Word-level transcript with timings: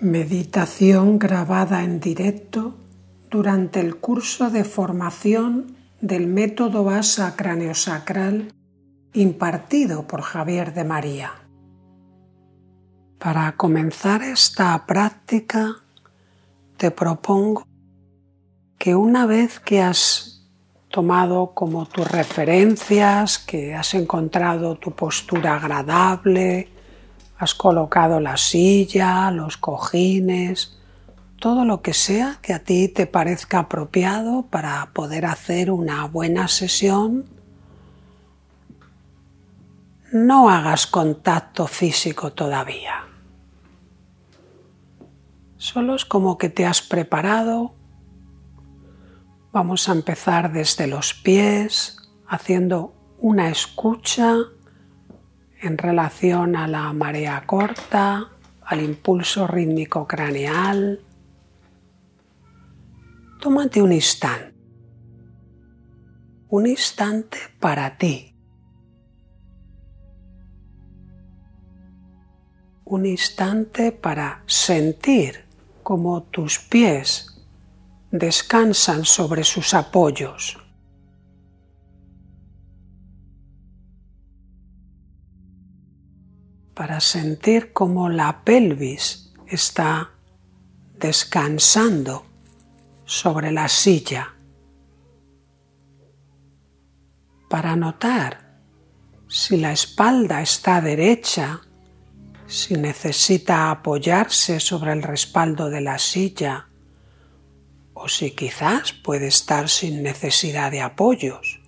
Meditación 0.00 1.18
grabada 1.18 1.82
en 1.82 1.98
directo 1.98 2.76
durante 3.30 3.80
el 3.80 3.96
curso 3.96 4.48
de 4.48 4.62
formación 4.62 5.74
del 6.00 6.28
método 6.28 6.84
Vasa 6.84 7.34
Craneosacral 7.34 8.52
impartido 9.12 10.06
por 10.06 10.22
Javier 10.22 10.72
de 10.72 10.84
María. 10.84 11.32
Para 13.18 13.56
comenzar 13.56 14.22
esta 14.22 14.86
práctica 14.86 15.82
te 16.76 16.92
propongo 16.92 17.66
que 18.78 18.94
una 18.94 19.26
vez 19.26 19.58
que 19.58 19.82
has 19.82 20.48
tomado 20.90 21.54
como 21.54 21.86
tus 21.86 22.08
referencias, 22.08 23.40
que 23.40 23.74
has 23.74 23.94
encontrado 23.94 24.76
tu 24.76 24.92
postura 24.92 25.56
agradable, 25.56 26.68
has 27.38 27.54
colocado 27.54 28.20
la 28.20 28.36
silla, 28.36 29.30
los 29.30 29.56
cojines, 29.56 30.76
todo 31.38 31.64
lo 31.64 31.82
que 31.82 31.94
sea 31.94 32.38
que 32.42 32.52
a 32.52 32.64
ti 32.64 32.88
te 32.88 33.06
parezca 33.06 33.60
apropiado 33.60 34.42
para 34.42 34.90
poder 34.92 35.24
hacer 35.24 35.70
una 35.70 36.04
buena 36.06 36.48
sesión. 36.48 37.26
No 40.12 40.50
hagas 40.50 40.86
contacto 40.86 41.68
físico 41.68 42.32
todavía. 42.32 43.04
Solo 45.58 45.94
es 45.94 46.04
como 46.04 46.38
que 46.38 46.48
te 46.48 46.66
has 46.66 46.82
preparado. 46.82 47.72
Vamos 49.52 49.88
a 49.88 49.92
empezar 49.92 50.52
desde 50.52 50.88
los 50.88 51.14
pies, 51.14 51.98
haciendo 52.26 52.94
una 53.18 53.48
escucha 53.48 54.36
en 55.60 55.78
relación 55.78 56.56
a 56.56 56.66
la 56.66 56.92
marea 56.92 57.42
corta, 57.46 58.30
al 58.62 58.80
impulso 58.82 59.46
rítmico 59.46 60.06
craneal. 60.06 61.00
Tómate 63.40 63.80
un 63.80 63.92
instante, 63.92 64.54
un 66.48 66.66
instante 66.66 67.38
para 67.58 67.96
ti, 67.96 68.34
un 72.84 73.06
instante 73.06 73.92
para 73.92 74.42
sentir 74.46 75.44
cómo 75.82 76.24
tus 76.24 76.58
pies 76.58 77.46
descansan 78.10 79.04
sobre 79.04 79.44
sus 79.44 79.74
apoyos. 79.74 80.58
Para 86.78 87.00
sentir 87.00 87.72
cómo 87.72 88.08
la 88.08 88.44
pelvis 88.44 89.32
está 89.48 90.12
descansando 90.94 92.24
sobre 93.04 93.50
la 93.50 93.68
silla, 93.68 94.32
para 97.48 97.74
notar 97.74 98.60
si 99.26 99.56
la 99.56 99.72
espalda 99.72 100.40
está 100.40 100.80
derecha, 100.80 101.62
si 102.46 102.74
necesita 102.74 103.72
apoyarse 103.72 104.60
sobre 104.60 104.92
el 104.92 105.02
respaldo 105.02 105.70
de 105.70 105.80
la 105.80 105.98
silla 105.98 106.68
o 107.92 108.08
si 108.08 108.30
quizás 108.36 108.92
puede 108.92 109.26
estar 109.26 109.68
sin 109.68 110.04
necesidad 110.04 110.70
de 110.70 110.82
apoyos. 110.82 111.58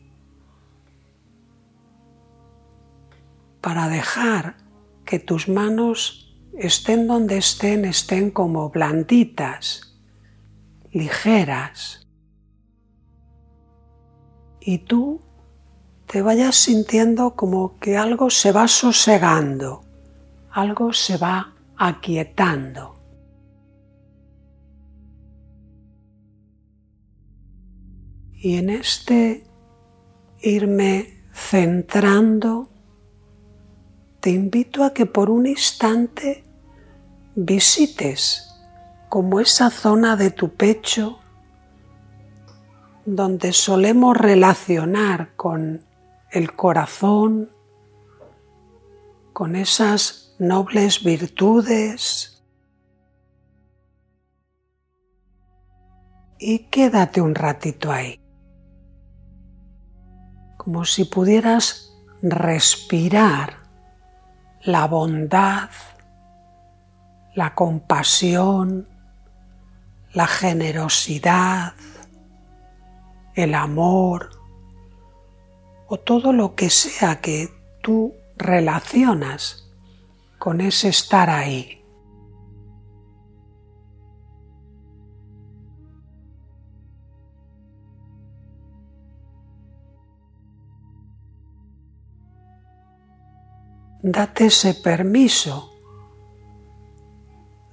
Para 3.61 3.89
dejar 3.89 4.60
que 5.11 5.19
tus 5.19 5.49
manos 5.49 6.31
estén 6.57 7.09
donde 7.09 7.37
estén, 7.37 7.85
estén 7.85 8.31
como 8.31 8.71
blanditas, 8.71 9.99
ligeras. 10.93 12.07
Y 14.61 14.79
tú 14.79 15.21
te 16.07 16.23
vayas 16.23 16.55
sintiendo 16.55 17.35
como 17.35 17.81
que 17.81 17.97
algo 17.97 18.31
se 18.31 18.53
va 18.53 18.69
sosegando, 18.69 19.83
algo 20.53 20.93
se 20.93 21.17
va 21.17 21.57
aquietando. 21.77 22.95
Y 28.33 28.59
en 28.59 28.71
este 28.71 29.43
irme 30.41 31.25
centrando 31.35 32.70
te 34.21 34.31
invito 34.31 34.85
a 34.85 34.93
que 34.93 35.07
por 35.07 35.31
un 35.31 35.47
instante 35.47 36.45
visites 37.35 38.55
como 39.09 39.41
esa 39.41 39.71
zona 39.71 40.17
de 40.17 40.31
tu 40.31 40.55
pecho 40.55 41.19
donde 43.07 43.53
solemos 43.53 44.17
relacionar 44.17 45.35
con 45.37 45.85
el 46.31 46.55
corazón, 46.55 47.51
con 49.33 49.57
esas 49.57 50.37
nobles 50.39 51.03
virtudes. 51.03 52.45
Y 56.39 56.71
quédate 56.71 57.21
un 57.21 57.35
ratito 57.35 57.91
ahí, 57.91 58.21
como 60.57 60.85
si 60.85 61.05
pudieras 61.05 61.93
respirar 62.23 63.60
la 64.63 64.87
bondad, 64.87 65.71
la 67.35 67.55
compasión, 67.55 68.89
la 70.13 70.27
generosidad, 70.27 71.75
el 73.35 73.55
amor 73.55 74.31
o 75.89 75.99
todo 75.99 76.33
lo 76.33 76.55
que 76.55 76.71
sea 76.71 77.21
que 77.21 77.49
tú 77.83 78.15
relacionas 78.37 79.69
con 80.39 80.61
ese 80.61 80.89
estar 80.89 81.31
ahí. 81.31 81.80
Date 94.03 94.47
ese 94.47 94.75
permiso 94.75 95.71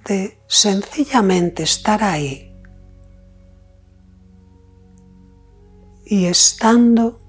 de 0.04 0.40
sencillamente 0.46 1.62
estar 1.62 2.02
ahí 2.02 2.54
y 6.04 6.26
estando 6.26 7.20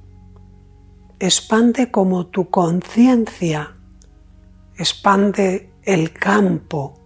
expande 1.20 1.92
como 1.92 2.28
tu 2.28 2.50
conciencia 2.50 3.76
expande 4.78 5.74
el 5.84 6.14
campo 6.14 7.00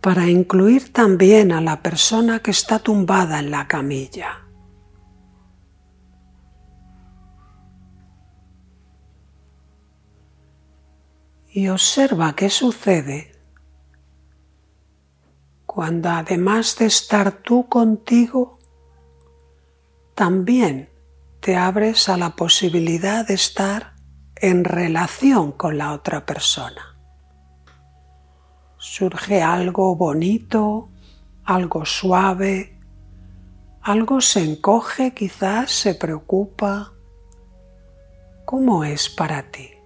para 0.00 0.26
incluir 0.28 0.92
también 0.92 1.52
a 1.52 1.60
la 1.60 1.82
persona 1.82 2.40
que 2.40 2.50
está 2.50 2.78
tumbada 2.78 3.40
en 3.40 3.50
la 3.50 3.68
camilla. 3.68 4.47
Y 11.58 11.66
observa 11.70 12.36
qué 12.36 12.50
sucede 12.50 13.32
cuando 15.66 16.08
además 16.08 16.76
de 16.78 16.86
estar 16.86 17.42
tú 17.42 17.68
contigo, 17.68 18.60
también 20.14 20.88
te 21.40 21.56
abres 21.56 22.08
a 22.08 22.16
la 22.16 22.36
posibilidad 22.36 23.26
de 23.26 23.34
estar 23.34 23.94
en 24.36 24.62
relación 24.62 25.50
con 25.50 25.78
la 25.78 25.94
otra 25.94 26.24
persona. 26.24 26.96
Surge 28.76 29.42
algo 29.42 29.96
bonito, 29.96 30.90
algo 31.42 31.84
suave, 31.84 32.78
algo 33.82 34.20
se 34.20 34.44
encoge, 34.44 35.12
quizás 35.12 35.72
se 35.72 35.96
preocupa. 35.96 36.92
¿Cómo 38.44 38.84
es 38.84 39.08
para 39.08 39.50
ti? 39.50 39.77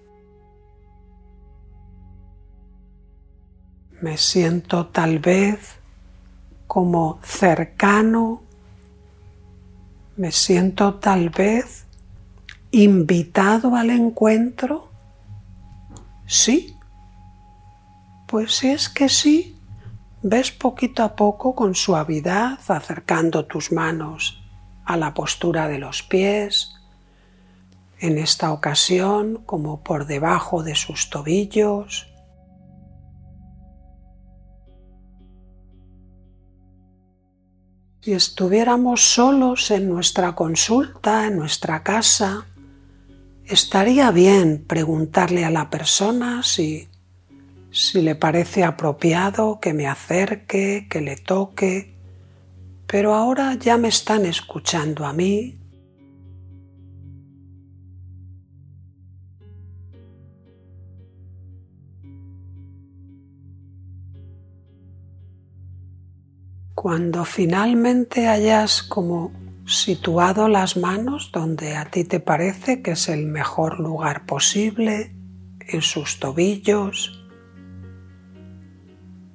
Me 4.02 4.19
siento 4.19 4.87
tal 4.88 5.20
vez 5.20 5.78
como 6.66 7.20
cercano, 7.22 8.43
me 10.16 10.32
siento 10.32 10.94
tal 10.96 11.31
vez 11.31 11.87
invitado 12.72 13.76
al 13.76 13.90
encuentro. 13.90 14.90
Sí, 16.26 16.76
pues 18.26 18.56
si 18.56 18.70
es 18.70 18.88
que 18.88 19.08
sí, 19.08 19.56
ves 20.20 20.50
poquito 20.50 21.04
a 21.04 21.14
poco 21.14 21.54
con 21.54 21.76
suavidad 21.76 22.58
acercando 22.66 23.46
tus 23.46 23.70
manos 23.70 24.43
a 24.84 24.96
la 24.96 25.14
postura 25.14 25.69
de 25.69 25.78
los 25.78 26.02
pies, 26.02 26.75
en 28.00 28.19
esta 28.19 28.50
ocasión 28.50 29.44
como 29.46 29.81
por 29.84 30.06
debajo 30.06 30.64
de 30.64 30.75
sus 30.75 31.08
tobillos, 31.08 32.12
Si 38.04 38.12
estuviéramos 38.12 39.14
solos 39.14 39.70
en 39.70 39.88
nuestra 39.88 40.34
consulta, 40.34 41.28
en 41.28 41.37
nuestra 41.37 41.84
casa, 41.84 42.49
estaría 43.44 44.10
bien 44.10 44.64
preguntarle 44.66 45.44
a 45.44 45.52
la 45.52 45.70
persona 45.70 46.43
si, 46.43 46.88
si 47.70 48.02
le 48.02 48.16
parece 48.16 48.64
apropiado 48.64 49.60
que 49.60 49.72
me 49.72 49.87
acerque, 49.87 50.88
que 50.90 51.00
le 51.00 51.16
toque, 51.16 51.94
pero 52.88 53.14
ahora 53.14 53.54
ya 53.54 53.78
me 53.78 53.87
están 53.87 54.26
escuchando 54.26 55.06
a 55.06 55.12
mí. 55.12 55.60
Cuando 66.82 67.25
finalmente 67.25 68.26
hayas 68.26 68.82
como 68.82 69.31
situado 69.64 70.49
las 70.49 70.76
manos 70.76 71.31
donde 71.32 71.76
a 71.76 71.84
ti 71.84 72.02
te 72.02 72.19
parece 72.19 72.82
que 72.82 72.90
es 72.90 73.08
el 73.08 73.26
mejor 73.26 73.79
lugar 73.79 74.26
posible, 74.26 75.14
en 75.61 75.81
sus 75.81 76.19
tobillos, 76.19 77.25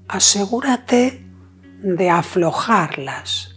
asegúrate 0.10 1.26
de 1.82 2.10
aflojarlas, 2.10 3.56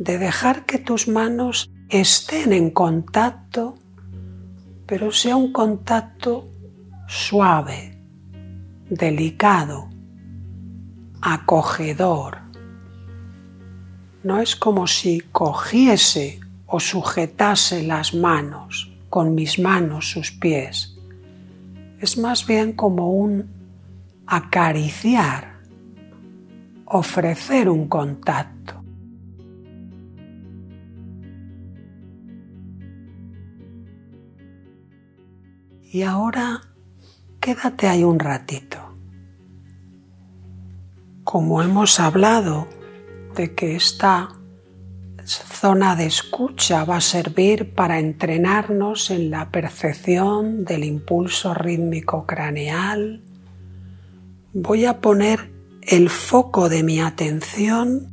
de 0.00 0.18
dejar 0.18 0.66
que 0.66 0.80
tus 0.80 1.06
manos 1.06 1.70
estén 1.88 2.52
en 2.52 2.72
contacto, 2.72 3.76
pero 4.86 5.12
sea 5.12 5.36
un 5.36 5.52
contacto 5.52 6.48
suave, 7.06 7.96
delicado, 8.90 9.93
acogedor. 11.24 12.36
No 14.22 14.40
es 14.40 14.54
como 14.54 14.86
si 14.86 15.20
cogiese 15.32 16.38
o 16.66 16.78
sujetase 16.80 17.82
las 17.82 18.12
manos 18.12 18.92
con 19.08 19.34
mis 19.34 19.58
manos 19.58 20.10
sus 20.10 20.30
pies. 20.32 20.98
Es 21.98 22.18
más 22.18 22.46
bien 22.46 22.74
como 22.74 23.10
un 23.10 23.48
acariciar 24.26 25.54
ofrecer 26.84 27.70
un 27.70 27.88
contacto. 27.88 28.84
Y 35.90 36.02
ahora 36.02 36.60
quédate 37.40 37.88
ahí 37.88 38.04
un 38.04 38.18
ratito. 38.18 38.83
Como 41.24 41.62
hemos 41.62 41.98
hablado 42.00 42.68
de 43.34 43.54
que 43.54 43.74
esta 43.76 44.36
zona 45.24 45.96
de 45.96 46.06
escucha 46.06 46.84
va 46.84 46.96
a 46.96 47.00
servir 47.00 47.74
para 47.74 47.98
entrenarnos 47.98 49.10
en 49.10 49.30
la 49.30 49.50
percepción 49.50 50.64
del 50.64 50.84
impulso 50.84 51.54
rítmico 51.54 52.26
craneal, 52.26 53.22
voy 54.52 54.84
a 54.84 55.00
poner 55.00 55.50
el 55.82 56.10
foco 56.10 56.68
de 56.68 56.82
mi 56.82 57.00
atención 57.00 58.10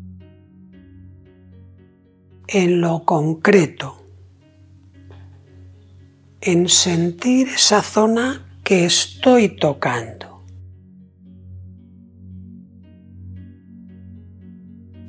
en 2.48 2.82
lo 2.82 3.06
concreto, 3.06 4.06
en 6.42 6.68
sentir 6.70 7.50
esa 7.50 7.82
zona 7.82 8.60
que 8.64 8.86
estoy 8.86 9.50
tocando. 9.50 10.31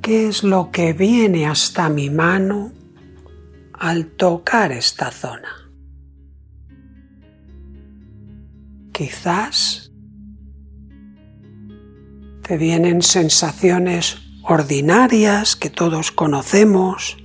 ¿Qué 0.03 0.27
es 0.27 0.43
lo 0.43 0.73
que 0.73 0.93
viene 0.93 1.47
hasta 1.47 1.89
mi 1.89 2.11
mano 2.11 2.73
al 3.73 4.07
tocar 4.07 4.73
esta 4.73 5.13
zona? 5.13 5.71
Quizás 8.93 9.93
te 12.43 12.57
vienen 12.57 13.03
sensaciones 13.03 14.19
ordinarias 14.43 15.55
que 15.55 15.71
todos 15.71 16.11
conocemos, 16.11 17.17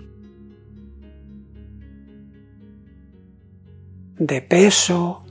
de 4.19 4.41
peso, 4.43 5.25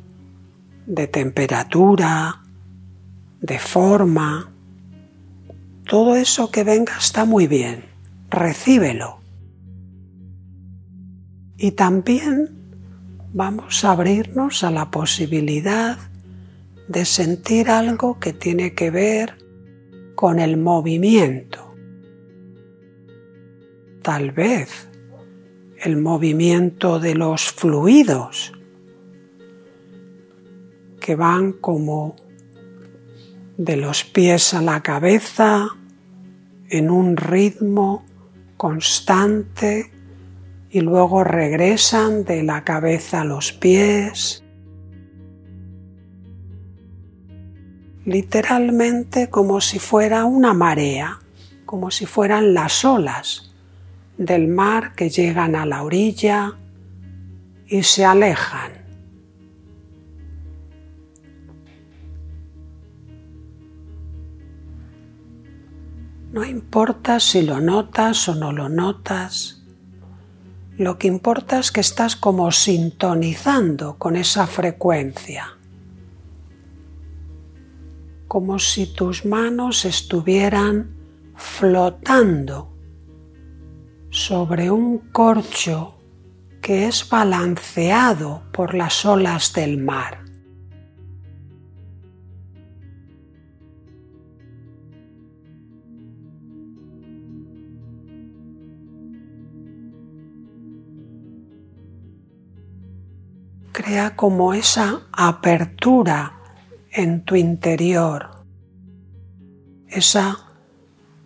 de 0.84 1.06
temperatura, 1.06 2.43
de 3.40 3.58
forma. 3.60 4.56
Todo 5.88 6.16
eso 6.16 6.50
que 6.50 6.64
venga 6.64 6.96
está 6.98 7.24
muy 7.24 7.46
bien, 7.46 7.84
recíbelo. 8.28 9.20
Y 11.56 11.72
también 11.72 12.50
vamos 13.32 13.84
a 13.84 13.92
abrirnos 13.92 14.64
a 14.64 14.70
la 14.70 14.90
posibilidad 14.90 15.98
de 16.88 17.04
sentir 17.04 17.70
algo 17.70 18.18
que 18.18 18.32
tiene 18.32 18.74
que 18.74 18.90
ver 18.90 19.38
con 20.16 20.40
el 20.40 20.56
movimiento. 20.56 21.74
Tal 24.02 24.32
vez 24.32 24.88
el 25.78 25.98
movimiento 25.98 26.98
de 26.98 27.14
los 27.14 27.44
fluidos 27.50 28.52
que 31.00 31.14
van 31.14 31.52
como 31.52 32.16
de 33.56 33.76
los 33.76 34.05
pies 34.05 34.55
a 34.55 34.62
la 34.62 34.82
cabeza 34.82 35.69
en 36.69 36.91
un 36.91 37.17
ritmo 37.17 38.05
constante 38.56 39.93
y 40.70 40.81
luego 40.81 41.25
regresan 41.25 42.25
de 42.25 42.43
la 42.43 42.64
cabeza 42.64 43.23
a 43.23 43.25
los 43.25 43.53
pies 43.53 44.43
literalmente 48.06 49.29
como 49.29 49.61
si 49.61 49.79
fuera 49.81 50.25
una 50.25 50.55
marea, 50.55 51.19
como 51.67 51.91
si 51.91 52.06
fueran 52.06 52.55
las 52.55 52.85
olas 52.85 53.53
del 54.17 54.49
mar 54.49 54.94
que 54.94 55.11
llegan 55.11 55.56
a 55.56 55.67
la 55.67 55.82
orilla 55.82 56.53
y 57.67 57.82
se 57.82 58.05
alejan. 58.05 58.85
No 66.36 66.44
importa 66.44 67.19
si 67.19 67.40
lo 67.40 67.62
notas 67.62 68.28
o 68.28 68.34
no 68.34 68.52
lo 68.52 68.69
notas, 68.69 69.62
lo 70.76 70.98
que 70.98 71.08
importa 71.08 71.58
es 71.58 71.72
que 71.72 71.81
estás 71.81 72.14
como 72.14 72.52
sintonizando 72.52 73.96
con 73.96 74.16
esa 74.16 74.46
frecuencia 74.46 75.56
como 78.28 78.58
si 78.58 78.84
tus 78.84 79.24
manos 79.24 79.86
estuvieran 79.86 80.94
flotando 81.36 82.70
sobre 84.10 84.70
un 84.70 84.98
corcho 85.12 85.94
que 86.60 86.86
es 86.86 87.08
balanceado 87.08 88.43
por 88.52 88.74
las 88.74 89.06
olas 89.06 89.55
del 89.55 89.78
mar. 89.78 90.25
Crea 103.76 104.16
como 104.16 104.54
esa 104.54 105.02
apertura 105.12 106.32
en 106.90 107.26
tu 107.26 107.36
interior, 107.36 108.42
esa 109.86 110.38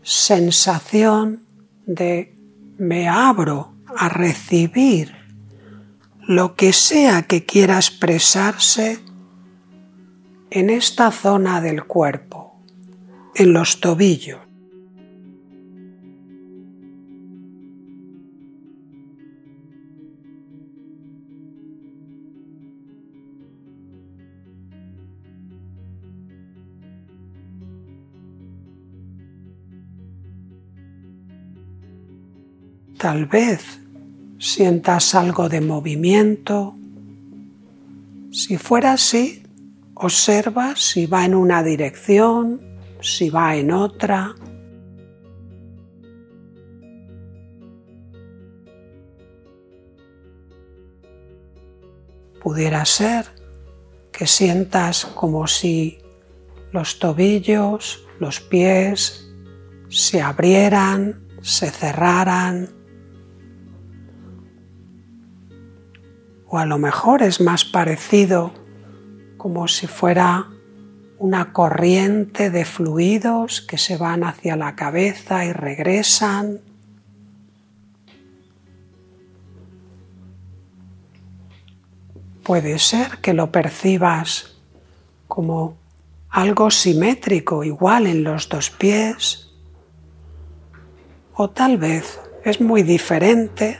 sensación 0.02 1.45
de 1.87 2.35
me 2.76 3.09
abro 3.09 3.76
a 3.97 4.09
recibir 4.09 5.14
lo 6.23 6.57
que 6.57 6.73
sea 6.73 7.23
que 7.23 7.45
quiera 7.45 7.76
expresarse 7.76 8.99
en 10.50 10.71
esta 10.71 11.12
zona 11.12 11.61
del 11.61 11.85
cuerpo, 11.85 12.61
en 13.37 13.52
los 13.52 13.78
tobillos. 13.78 14.40
Tal 33.00 33.25
vez 33.25 33.80
sientas 34.38 35.14
algo 35.14 35.49
de 35.49 35.62
movimiento. 35.62 36.75
Si 38.30 38.59
fuera 38.59 38.92
así, 38.92 39.42
observa 39.95 40.76
si 40.76 41.07
va 41.07 41.25
en 41.25 41.35
una 41.35 41.62
dirección, 41.62 42.61
si 43.00 43.30
va 43.30 43.57
en 43.57 43.71
otra. 43.71 44.35
Pudiera 52.42 52.85
ser 52.85 53.25
que 54.12 54.26
sientas 54.26 55.07
como 55.07 55.47
si 55.47 56.02
los 56.71 56.99
tobillos, 56.99 58.07
los 58.19 58.40
pies 58.40 59.26
se 59.88 60.21
abrieran, 60.21 61.26
se 61.40 61.71
cerraran. 61.71 62.80
O 66.52 66.59
a 66.59 66.66
lo 66.66 66.78
mejor 66.78 67.23
es 67.23 67.40
más 67.40 67.64
parecido 67.64 68.52
como 69.37 69.69
si 69.69 69.87
fuera 69.87 70.49
una 71.19 71.52
corriente 71.52 72.50
de 72.50 72.64
fluidos 72.64 73.61
que 73.61 73.78
se 73.78 73.97
van 73.97 74.25
hacia 74.25 74.57
la 74.57 74.75
cabeza 74.75 75.45
y 75.45 75.52
regresan. 75.52 76.61
Puede 82.42 82.80
ser 82.80 83.19
que 83.19 83.33
lo 83.33 83.52
percibas 83.52 84.57
como 85.28 85.76
algo 86.30 86.73
simétrico, 86.73 87.62
igual 87.62 88.09
en 88.09 88.25
los 88.25 88.49
dos 88.49 88.71
pies, 88.71 89.52
o 91.35 91.49
tal 91.49 91.78
vez 91.78 92.19
es 92.45 92.61
muy 92.61 92.83
diferente 92.83 93.78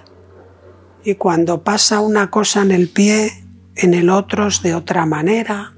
y 1.05 1.15
cuando 1.15 1.63
pasa 1.63 2.01
una 2.01 2.31
cosa 2.31 2.63
en 2.63 2.71
el 2.71 2.89
pie, 2.89 3.33
en 3.77 3.95
el 3.95 4.11
otro 4.11 4.49
es 4.49 4.63
de 4.63 4.75
otra 4.75 5.07
manera. 5.07 5.75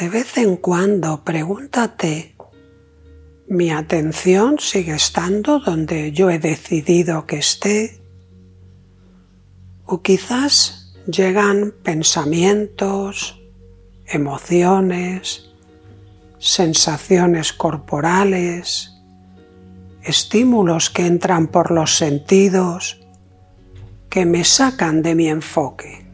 De 0.00 0.08
vez 0.08 0.38
en 0.38 0.56
cuando 0.56 1.24
pregúntate, 1.24 2.34
¿mi 3.48 3.70
atención 3.70 4.58
sigue 4.58 4.94
estando 4.94 5.58
donde 5.58 6.10
yo 6.12 6.30
he 6.30 6.38
decidido 6.38 7.26
que 7.26 7.36
esté? 7.36 8.00
O 9.84 10.00
quizás 10.00 10.94
llegan 11.06 11.74
pensamientos, 11.82 13.42
emociones, 14.06 15.50
sensaciones 16.38 17.52
corporales, 17.52 18.94
estímulos 20.02 20.88
que 20.88 21.04
entran 21.04 21.48
por 21.48 21.72
los 21.72 21.96
sentidos 21.96 23.02
que 24.08 24.24
me 24.24 24.46
sacan 24.46 25.02
de 25.02 25.14
mi 25.14 25.28
enfoque. 25.28 26.09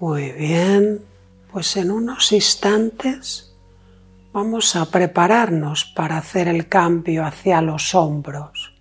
Muy 0.00 0.30
bien, 0.30 1.04
pues 1.50 1.76
en 1.76 1.90
unos 1.90 2.30
instantes 2.30 3.52
vamos 4.32 4.76
a 4.76 4.88
prepararnos 4.88 5.86
para 5.86 6.18
hacer 6.18 6.46
el 6.46 6.68
cambio 6.68 7.24
hacia 7.24 7.60
los 7.62 7.96
hombros. 7.96 8.72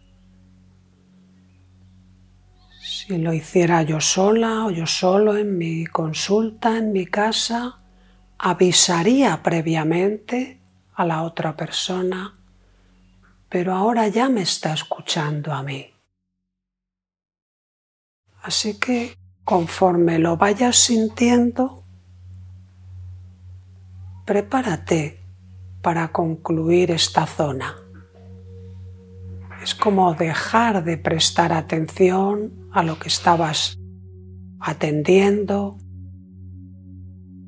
Si 2.83 3.17
lo 3.17 3.33
hiciera 3.33 3.81
yo 3.81 4.00
sola 4.00 4.65
o 4.65 4.69
yo 4.69 4.86
solo 4.86 5.36
en 5.36 5.57
mi 5.57 5.88
consulta, 5.88 6.77
en 6.77 6.91
mi 6.91 7.07
casa, 7.07 7.79
avisaría 8.38 9.41
previamente 9.41 10.59
a 10.93 11.03
la 11.03 11.24
otra 11.24 11.55
persona, 11.55 12.38
pero 13.50 13.74
ahora 13.74 14.07
ya 14.07 14.29
me 14.29 14.41
está 14.41 14.71
escuchando 14.74 15.51
a 15.51 15.63
mí. 15.63 15.91
Así 18.43 18.79
que 18.79 19.17
Conforme 19.48 20.20
lo 20.20 20.36
vayas 20.36 20.75
sintiendo, 20.75 21.86
prepárate 24.25 25.22
para 25.82 26.10
concluir 26.10 26.92
esta 26.92 27.25
zona. 27.25 27.74
Es 29.63 29.74
como 29.74 30.13
dejar 30.16 30.84
de 30.84 30.98
prestar 30.98 31.54
atención 31.54 32.51
a 32.74 32.84
lo 32.84 33.00
que 33.00 33.08
estabas 33.08 33.80
atendiendo, 34.60 35.77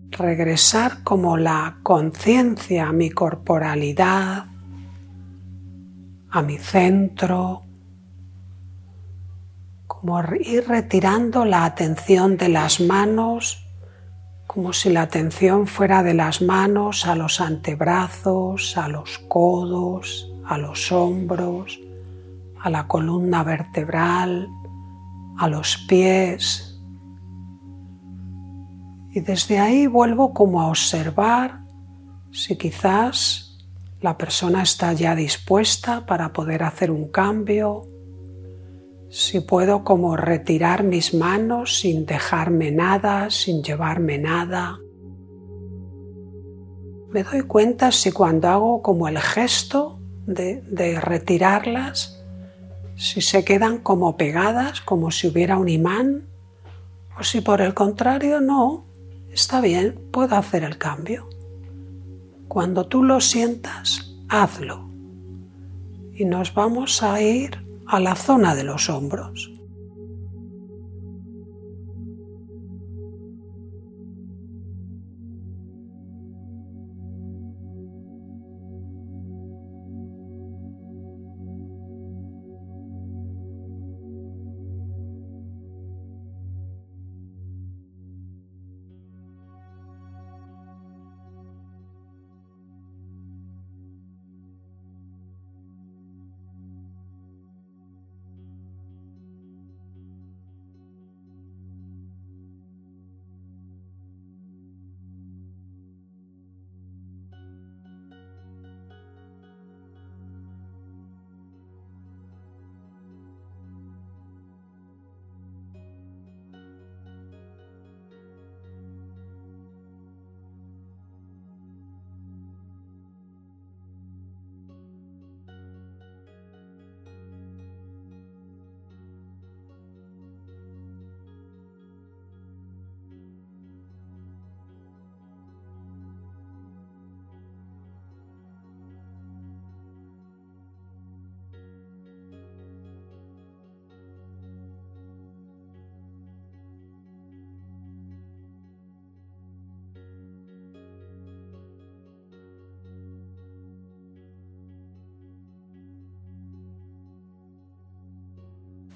regresar 0.10 1.04
como 1.04 1.36
la 1.36 1.80
conciencia 1.84 2.88
a 2.88 2.94
mi 2.94 3.10
corporalidad, 3.10 4.46
a 6.30 6.42
mi 6.44 6.58
centro, 6.60 7.66
como 10.00 10.22
ir 10.40 10.66
retirando 10.66 11.44
la 11.44 11.66
atención 11.66 12.38
de 12.38 12.48
las 12.48 12.80
manos, 12.80 13.66
como 14.48 14.72
si 14.72 14.90
la 14.90 15.02
atención 15.02 15.68
fuera 15.68 16.04
de 16.04 16.14
las 16.14 16.42
manos 16.42 17.06
a 17.06 17.16
los 17.16 17.42
antebrazos, 17.42 18.78
a 18.78 18.88
los 18.88 19.20
codos, 19.28 20.32
a 20.46 20.58
los 20.58 20.90
hombros, 20.94 21.82
a 22.62 22.70
la 22.70 22.88
columna 22.88 23.44
vertebral, 23.44 24.48
a 25.38 25.50
los 25.50 25.78
pies. 25.90 26.80
Y 29.12 29.20
desde 29.20 29.60
ahí 29.60 29.86
vuelvo 29.86 30.34
como 30.34 30.62
a 30.62 30.68
observar 30.68 31.60
si 32.32 32.58
quizás 32.58 33.58
la 34.00 34.18
persona 34.18 34.64
está 34.64 34.94
ya 34.94 35.14
dispuesta 35.14 36.06
para 36.06 36.32
poder 36.32 36.64
hacer 36.64 36.90
un 36.90 37.10
cambio, 37.10 37.86
si 39.10 39.40
puedo 39.40 39.84
como 39.84 40.16
retirar 40.16 40.84
mis 40.84 41.14
manos 41.14 41.80
sin 41.80 42.06
dejarme 42.06 42.72
nada, 42.72 43.30
sin 43.32 43.64
llevarme 43.64 44.20
nada. 44.20 44.80
Me 47.12 47.24
doy 47.24 47.42
cuenta 47.42 47.92
si 47.92 48.12
cuando 48.12 48.50
hago 48.50 48.82
como 48.84 49.08
el 49.08 49.18
gesto 49.18 50.00
de, 50.28 51.00
retirarlas, 51.02 52.24
si 52.96 53.22
se 53.22 53.44
quedan 53.44 53.80
como 53.80 54.16
pegadas, 54.16 54.82
como 54.82 55.10
si 55.10 55.28
hubiera 55.28 55.58
un 55.58 55.70
imán, 55.70 56.28
o 57.20 57.24
si 57.24 57.42
por 57.42 57.62
el 57.62 57.74
contrario 57.74 58.42
no, 58.42 58.86
está 59.32 59.60
bien, 59.60 60.00
puedo 60.12 60.36
hacer 60.36 60.64
el 60.64 60.78
cambio. 60.78 61.28
Cuando 62.48 62.86
tú 62.86 63.04
lo 63.04 63.22
sientas, 63.22 64.14
hazlo. 64.28 64.88
Y 66.14 66.26
nos 66.26 66.54
vamos 66.54 67.02
a 67.02 67.22
ir 67.22 67.69
a 67.90 68.00
la 68.00 68.16
zona 68.16 68.54
de 68.54 68.64
los 68.64 68.88
hombros. 68.88 69.59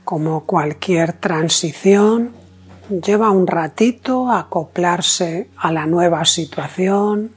Como 0.04 0.46
cualquier 0.46 1.13
transición, 1.13 2.32
lleva 2.89 3.32
un 3.32 3.48
ratito 3.48 4.30
a 4.30 4.39
acoplarse 4.39 5.50
a 5.58 5.72
la 5.72 5.86
nueva 5.86 6.26
situación. 6.26 7.32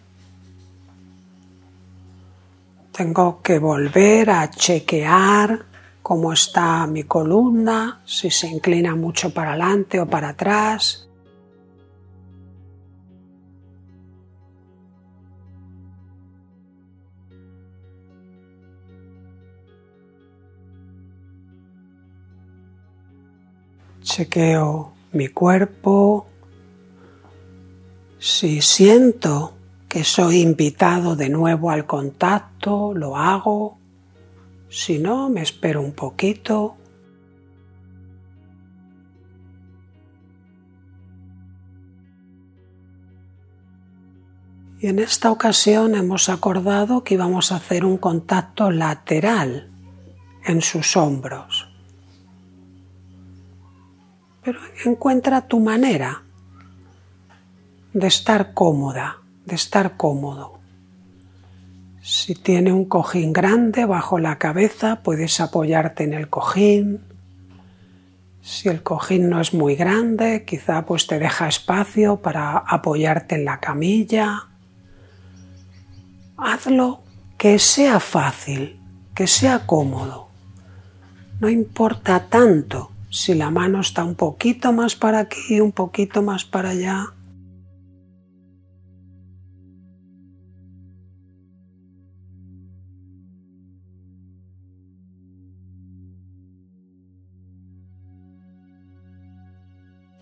Tengo 2.92 3.40
que 3.42 3.58
volver 3.58 4.30
a 4.30 4.50
chequear 4.50 5.66
cómo 6.02 6.32
está 6.32 6.86
mi 6.86 7.04
columna, 7.04 8.00
si 8.04 8.30
se 8.30 8.48
inclina 8.48 8.94
mucho 8.96 9.32
para 9.34 9.50
adelante 9.50 10.00
o 10.00 10.06
para 10.06 10.30
atrás. 10.30 11.05
Chequeo 24.02 24.92
mi 25.12 25.28
cuerpo. 25.28 26.26
Si 28.18 28.60
siento 28.60 29.54
que 29.88 30.04
soy 30.04 30.40
invitado 30.40 31.16
de 31.16 31.28
nuevo 31.28 31.70
al 31.70 31.86
contacto, 31.86 32.92
lo 32.94 33.16
hago. 33.16 33.78
Si 34.68 34.98
no, 34.98 35.30
me 35.30 35.42
espero 35.42 35.80
un 35.80 35.92
poquito. 35.92 36.76
Y 44.78 44.88
en 44.88 44.98
esta 44.98 45.30
ocasión 45.30 45.94
hemos 45.94 46.28
acordado 46.28 47.02
que 47.02 47.14
íbamos 47.14 47.50
a 47.50 47.56
hacer 47.56 47.84
un 47.84 47.96
contacto 47.96 48.70
lateral 48.70 49.70
en 50.44 50.60
sus 50.60 50.96
hombros 50.96 51.65
pero 54.46 54.60
encuentra 54.84 55.48
tu 55.48 55.58
manera 55.58 56.22
de 57.92 58.06
estar 58.06 58.54
cómoda, 58.54 59.16
de 59.44 59.56
estar 59.56 59.96
cómodo. 59.96 60.60
Si 62.00 62.36
tiene 62.36 62.72
un 62.72 62.84
cojín 62.84 63.32
grande 63.32 63.86
bajo 63.86 64.20
la 64.20 64.38
cabeza, 64.38 65.02
puedes 65.02 65.40
apoyarte 65.40 66.04
en 66.04 66.14
el 66.14 66.28
cojín. 66.28 67.00
Si 68.40 68.68
el 68.68 68.84
cojín 68.84 69.28
no 69.30 69.40
es 69.40 69.52
muy 69.52 69.74
grande, 69.74 70.44
quizá 70.44 70.86
pues 70.86 71.08
te 71.08 71.18
deja 71.18 71.48
espacio 71.48 72.18
para 72.18 72.56
apoyarte 72.58 73.34
en 73.34 73.46
la 73.46 73.58
camilla. 73.58 74.46
Hazlo 76.36 77.02
que 77.36 77.58
sea 77.58 77.98
fácil, 77.98 78.80
que 79.12 79.26
sea 79.26 79.66
cómodo. 79.66 80.28
No 81.40 81.48
importa 81.48 82.28
tanto 82.28 82.92
si 83.10 83.34
la 83.34 83.50
mano 83.50 83.80
está 83.80 84.04
un 84.04 84.14
poquito 84.14 84.72
más 84.72 84.96
para 84.96 85.20
aquí, 85.20 85.60
un 85.60 85.72
poquito 85.72 86.22
más 86.22 86.44
para 86.44 86.70
allá. 86.70 87.12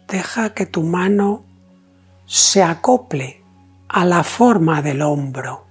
Deja 0.08 0.54
que 0.54 0.66
tu 0.66 0.82
mano 0.82 1.44
se 2.26 2.62
acople 2.62 3.42
a 3.88 4.04
la 4.04 4.22
forma 4.22 4.80
del 4.80 5.02
hombro, 5.02 5.66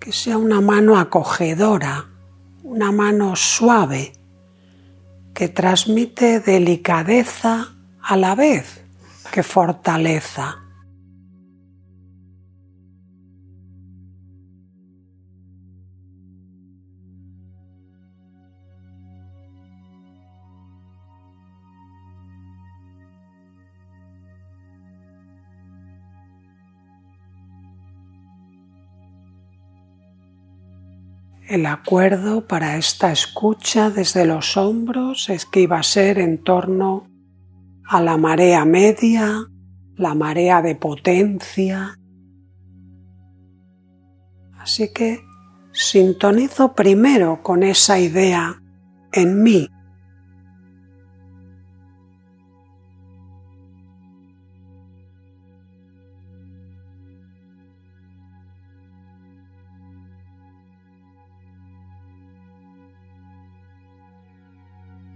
que 0.00 0.10
sea 0.10 0.38
una 0.38 0.60
mano 0.60 0.98
acogedora, 0.98 2.06
una 2.64 2.90
mano 2.90 3.36
suave 3.36 4.23
que 5.34 5.48
transmite 5.48 6.40
delicadeza 6.40 7.68
a 8.00 8.16
la 8.16 8.34
vez 8.34 8.82
que 9.32 9.42
fortaleza. 9.42 10.63
El 31.48 31.66
acuerdo 31.66 32.46
para 32.46 32.78
esta 32.78 33.12
escucha 33.12 33.90
desde 33.90 34.24
los 34.24 34.56
hombros 34.56 35.28
es 35.28 35.44
que 35.44 35.60
iba 35.60 35.78
a 35.78 35.82
ser 35.82 36.18
en 36.18 36.42
torno 36.42 37.06
a 37.86 38.00
la 38.00 38.16
marea 38.16 38.64
media, 38.64 39.46
la 39.94 40.14
marea 40.14 40.62
de 40.62 40.74
potencia. 40.74 41.98
Así 44.58 44.90
que 44.94 45.20
sintonizo 45.72 46.74
primero 46.74 47.42
con 47.42 47.62
esa 47.62 47.98
idea 47.98 48.62
en 49.12 49.42
mí 49.42 49.68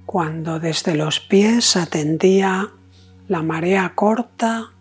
cuando 0.09 0.59
desde 0.59 0.95
los 0.95 1.21
pies 1.21 1.77
atendía 1.77 2.71
la 3.27 3.43
marea 3.43 3.93
corta, 3.95 4.73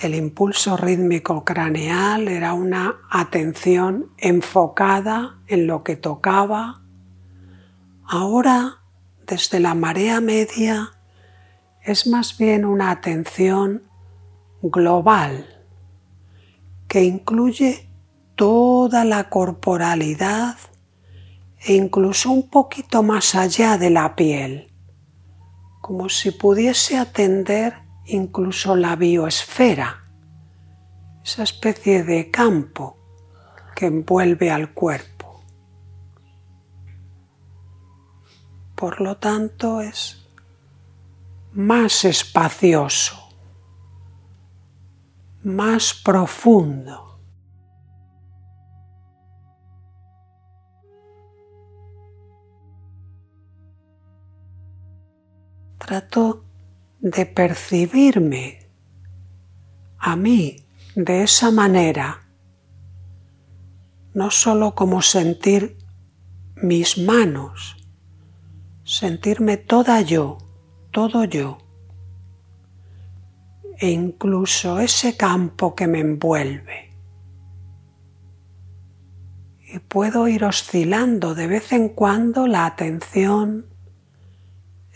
el 0.00 0.14
impulso 0.14 0.76
rítmico 0.76 1.44
craneal 1.44 2.28
era 2.28 2.52
una 2.52 3.00
atención 3.10 4.12
enfocada 4.16 5.40
en 5.48 5.66
lo 5.66 5.82
que 5.82 5.96
tocaba. 5.96 6.82
Ahora, 8.04 8.78
desde 9.26 9.58
la 9.58 9.74
marea 9.74 10.20
media, 10.20 10.92
es 11.82 12.06
más 12.06 12.38
bien 12.38 12.64
una 12.64 12.92
atención 12.92 13.82
global 14.62 15.64
que 16.86 17.02
incluye 17.02 17.88
toda 18.36 19.04
la 19.04 19.28
corporalidad 19.30 20.58
e 21.64 21.74
incluso 21.74 22.30
un 22.30 22.48
poquito 22.48 23.02
más 23.02 23.34
allá 23.34 23.78
de 23.78 23.90
la 23.90 24.16
piel, 24.16 24.72
como 25.80 26.08
si 26.08 26.32
pudiese 26.32 26.98
atender 26.98 27.82
incluso 28.04 28.74
la 28.74 28.96
biosfera, 28.96 30.04
esa 31.24 31.44
especie 31.44 32.02
de 32.02 32.30
campo 32.30 32.96
que 33.76 33.86
envuelve 33.86 34.50
al 34.50 34.72
cuerpo. 34.72 35.40
Por 38.74 39.00
lo 39.00 39.16
tanto 39.18 39.80
es 39.80 40.26
más 41.52 42.04
espacioso, 42.04 43.28
más 45.44 45.94
profundo. 45.94 47.11
Trato 55.92 56.42
de 57.00 57.26
percibirme 57.26 58.60
a 59.98 60.16
mí 60.16 60.56
de 60.94 61.22
esa 61.22 61.50
manera, 61.50 62.22
no 64.14 64.30
solo 64.30 64.74
como 64.74 65.02
sentir 65.02 65.76
mis 66.56 66.96
manos, 66.96 67.76
sentirme 68.84 69.58
toda 69.58 70.00
yo, 70.00 70.38
todo 70.92 71.24
yo, 71.24 71.58
e 73.76 73.90
incluso 73.90 74.80
ese 74.80 75.18
campo 75.18 75.74
que 75.74 75.86
me 75.88 76.00
envuelve. 76.00 76.90
Y 79.70 79.78
puedo 79.80 80.26
ir 80.26 80.46
oscilando 80.46 81.34
de 81.34 81.48
vez 81.48 81.70
en 81.72 81.90
cuando 81.90 82.46
la 82.46 82.64
atención 82.64 83.71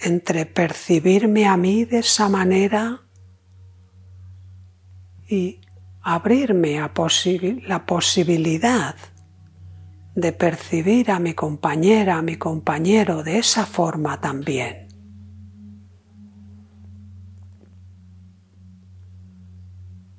entre 0.01 0.47
percibirme 0.47 1.47
a 1.47 1.57
mí 1.57 1.85
de 1.85 1.99
esa 1.99 2.29
manera 2.29 3.03
y 5.29 5.61
abrirme 6.03 6.79
a 6.79 6.93
la 7.67 7.87
posibilidad 7.87 8.95
de 10.15 10.33
percibir 10.33 11.11
a 11.11 11.19
mi 11.19 11.35
compañera, 11.35 12.17
a 12.17 12.23
mi 12.23 12.37
compañero 12.37 13.23
de 13.23 13.39
esa 13.39 13.67
forma 13.67 14.21
también. 14.21 14.89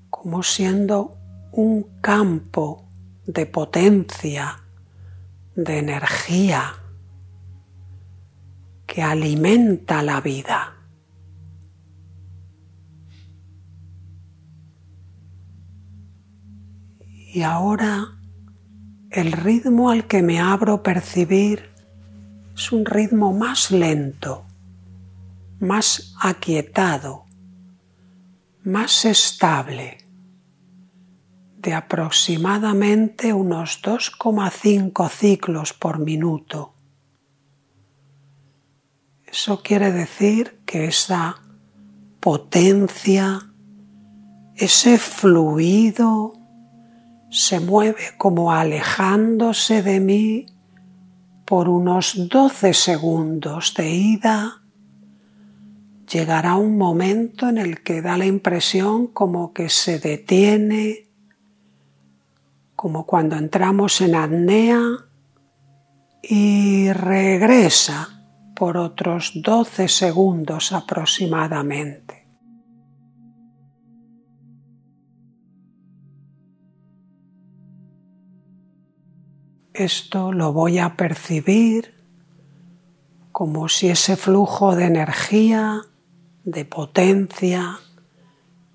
Como 0.10 0.44
siendo 0.44 1.18
un 1.52 1.84
campo 2.02 2.88
de 3.26 3.46
potencia, 3.46 4.60
de 5.56 5.80
energía, 5.80 6.76
que 8.97 9.03
alimenta 9.03 10.01
la 10.01 10.21
vida. 10.21 10.75
Y 17.31 17.43
ahora 17.43 18.17
el 19.12 19.33
ritmo 19.33 19.91
al 19.91 20.07
que 20.07 20.23
me 20.23 20.39
abro 20.39 20.81
percibir 20.81 21.69
es 22.55 22.71
un 22.71 22.88
ritmo 22.88 23.33
más 23.33 23.69
lento, 23.69 24.47
más 25.60 26.15
aquietado, 26.19 27.25
más 28.63 29.05
estable, 29.05 29.99
de 31.60 31.75
aproximadamente 31.75 33.31
unos 33.31 33.79
2,5 33.83 35.07
ciclos 35.12 35.73
por 35.73 35.99
minuto. 35.99 36.77
Eso 39.28 39.62
quiere 39.62 39.92
decir 39.92 40.62
que 40.66 40.86
esa 40.86 41.42
potencia, 42.22 43.52
ese 44.56 44.98
fluido, 44.98 46.34
se 47.30 47.60
mueve 47.60 48.16
como 48.18 48.54
alejándose 48.54 49.84
de 49.84 50.00
mí 50.00 50.46
por 51.46 51.68
unos 51.68 52.30
12 52.30 52.74
segundos 52.74 53.74
de 53.76 53.90
ida. 53.90 54.62
Llegará 56.12 56.56
un 56.56 56.78
momento 56.78 57.50
en 57.50 57.58
el 57.58 57.84
que 57.84 58.02
da 58.02 58.18
la 58.18 58.26
impresión 58.26 59.08
como 59.08 59.54
que 59.54 59.68
se 59.68 60.00
detiene, 60.00 61.10
como 62.78 63.06
cuando 63.06 63.36
entramos 63.36 64.00
en 64.00 64.16
apnea 64.16 64.82
y 66.22 66.92
regresa 66.94 68.16
por 68.58 68.76
otros 68.76 69.34
12 69.36 69.88
segundos 69.88 70.72
aproximadamente. 70.74 72.28
Esto 79.76 80.32
lo 80.32 80.54
voy 80.54 80.80
a 80.80 80.96
percibir 80.98 81.93
como 83.32 83.70
si 83.70 83.89
ese 83.89 84.17
flujo 84.17 84.76
de 84.76 84.86
energía, 84.86 85.84
de 86.43 86.65
potencia, 86.65 87.80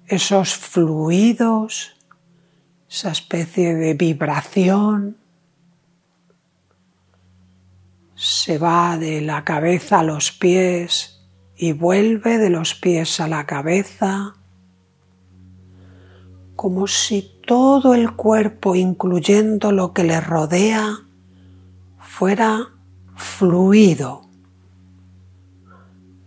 esos 0.06 0.54
fluidos, 0.54 1.96
esa 2.88 3.10
especie 3.10 3.74
de 3.74 3.94
vibración, 3.94 5.16
se 8.22 8.56
va 8.56 8.98
de 8.98 9.20
la 9.20 9.42
cabeza 9.42 9.98
a 9.98 10.04
los 10.04 10.30
pies 10.30 11.18
y 11.56 11.72
vuelve 11.72 12.38
de 12.38 12.50
los 12.50 12.76
pies 12.76 13.18
a 13.18 13.26
la 13.26 13.46
cabeza, 13.46 14.36
como 16.54 16.86
si 16.86 17.32
todo 17.44 17.94
el 17.94 18.12
cuerpo, 18.12 18.76
incluyendo 18.76 19.72
lo 19.72 19.92
que 19.92 20.04
le 20.04 20.20
rodea, 20.20 21.00
fuera 21.98 22.68
fluido, 23.16 24.22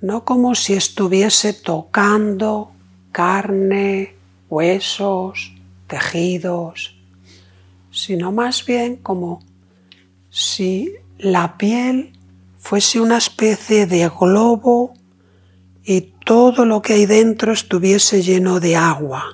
no 0.01 0.25
como 0.25 0.53
si 0.53 0.73
estuviese 0.73 1.53
tocando 1.53 2.73
carne, 3.13 4.17
huesos, 4.49 5.53
tejidos, 5.87 6.93
sino 7.89 8.33
más 8.33 8.65
bien 8.65 8.97
como 8.97 9.41
si 10.29 10.91
la 11.25 11.57
piel 11.57 12.13
fuese 12.59 13.01
una 13.01 13.17
especie 13.17 13.87
de 13.87 14.07
globo 14.09 14.93
y 15.83 16.13
todo 16.23 16.65
lo 16.65 16.83
que 16.83 16.93
hay 16.93 17.05
dentro 17.07 17.51
estuviese 17.51 18.21
lleno 18.21 18.59
de 18.59 18.75
agua, 18.75 19.33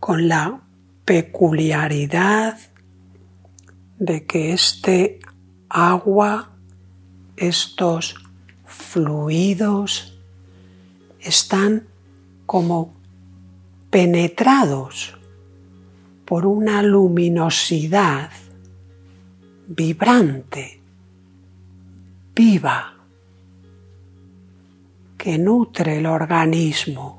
con 0.00 0.26
la 0.26 0.62
peculiaridad 1.04 2.58
de 3.98 4.24
que 4.24 4.52
este 4.52 5.20
agua, 5.68 6.52
estos 7.36 8.14
fluidos, 8.64 10.18
están 11.20 11.86
como 12.46 12.94
penetrados 13.90 15.14
por 16.24 16.46
una 16.46 16.82
luminosidad 16.82 18.30
vibrante, 19.68 20.80
viva, 22.34 22.94
que 25.18 25.36
nutre 25.36 25.98
el 25.98 26.06
organismo. 26.06 27.17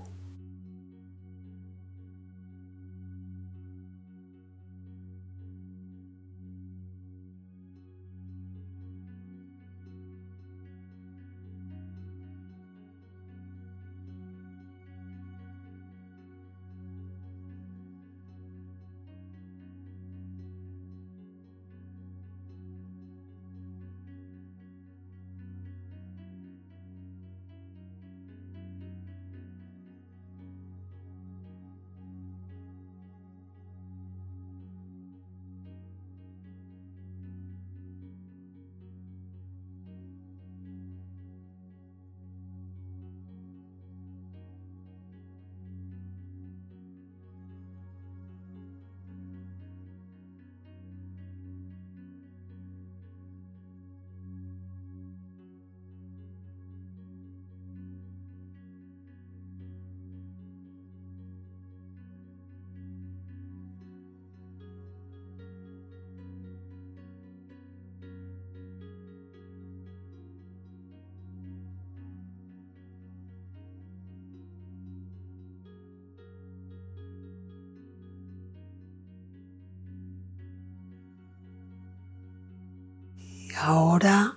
Ahora 83.60 84.36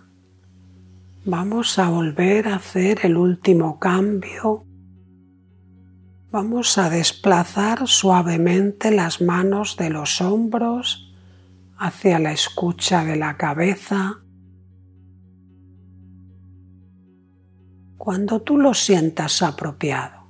vamos 1.25 1.79
a 1.79 1.89
volver 1.89 2.49
a 2.49 2.57
hacer 2.57 3.01
el 3.05 3.17
último 3.17 3.79
cambio. 3.79 4.65
Vamos 6.31 6.79
a 6.79 6.91
desplazar 6.91 7.87
suavemente 7.87 8.91
las 8.91 9.21
manos 9.21 9.77
de 9.77 9.91
los 9.91 10.21
hombros 10.21 11.13
hacia 11.79 12.19
la 12.19 12.33
escucha 12.33 13.05
de 13.05 13.17
la 13.17 13.37
cabeza. 13.37 14.21
Cuando 17.97 18.43
tú 18.43 18.59
lo 18.59 18.75
sientas 18.75 19.43
apropiado. 19.43 20.22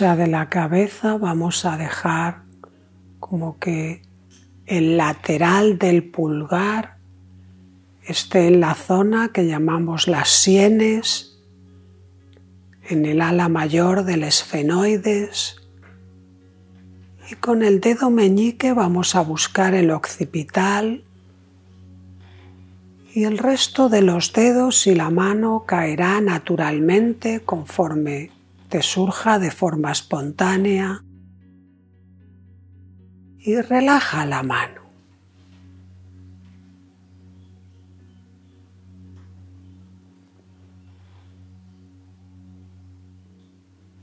De 0.00 0.26
la 0.28 0.48
cabeza 0.48 1.18
vamos 1.18 1.66
a 1.66 1.76
dejar 1.76 2.44
como 3.18 3.58
que 3.58 4.00
el 4.64 4.96
lateral 4.96 5.78
del 5.78 6.04
pulgar 6.04 6.96
esté 8.02 8.46
en 8.46 8.60
la 8.60 8.74
zona 8.74 9.28
que 9.28 9.46
llamamos 9.46 10.08
las 10.08 10.30
sienes, 10.30 11.38
en 12.88 13.04
el 13.04 13.20
ala 13.20 13.50
mayor 13.50 14.04
del 14.04 14.24
esfenoides. 14.24 15.60
Y 17.30 17.34
con 17.34 17.62
el 17.62 17.80
dedo 17.80 18.08
meñique 18.08 18.72
vamos 18.72 19.14
a 19.14 19.20
buscar 19.20 19.74
el 19.74 19.90
occipital 19.90 21.04
y 23.12 23.24
el 23.24 23.36
resto 23.36 23.90
de 23.90 24.00
los 24.00 24.32
dedos 24.32 24.86
y 24.86 24.94
la 24.94 25.10
mano 25.10 25.64
caerá 25.66 26.22
naturalmente 26.22 27.40
conforme 27.40 28.30
te 28.70 28.82
surja 28.82 29.40
de 29.40 29.50
forma 29.50 29.90
espontánea 29.90 31.04
y 33.40 33.60
relaja 33.60 34.24
la 34.24 34.44
mano. 34.44 34.80